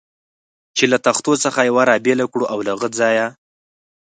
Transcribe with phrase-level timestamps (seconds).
[0.77, 3.27] چې له تختو څخه یوه را بېله کړو او له هغه ځایه.